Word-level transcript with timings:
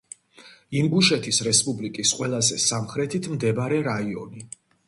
ინგუშეთის 0.79 1.41
რესპუბლიკის 1.49 2.15
ყველაზე 2.21 2.59
სამხრეთით 2.67 3.33
მდებარე 3.35 3.83
რაიონი. 3.93 4.47